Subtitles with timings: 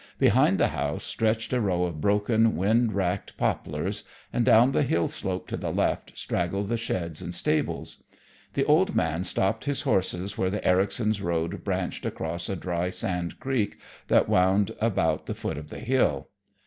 [0.17, 5.07] Behind the house stretched a row of broken, wind racked poplars, and down the hill
[5.07, 8.01] slope to the left straggled the sheds and stables.
[8.55, 13.39] The old man stopped his horses where the Ericsons' road branched across a dry sand
[13.39, 16.29] creek that wound about the foot of the hill.